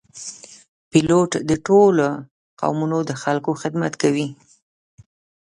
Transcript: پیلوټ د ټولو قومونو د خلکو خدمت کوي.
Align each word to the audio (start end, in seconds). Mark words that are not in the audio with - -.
پیلوټ 0.89 1.31
د 1.49 1.51
ټولو 1.67 2.07
قومونو 2.61 2.97
د 3.09 3.11
خلکو 3.23 3.51
خدمت 3.61 3.93
کوي. 4.01 4.27